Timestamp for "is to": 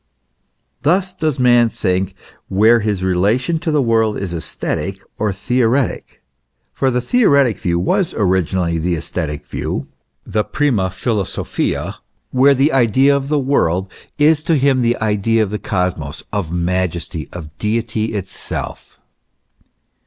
14.17-14.55